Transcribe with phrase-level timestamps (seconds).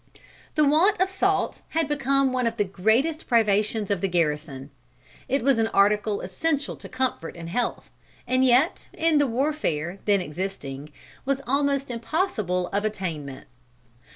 [0.55, 4.71] The want of salt had become one of the greatest privations of the garrison.
[5.29, 7.91] It was an article essential to comfort and health,
[8.25, 10.91] and yet, in the warfare then existing,
[11.23, 13.45] was almost impossible of attainment.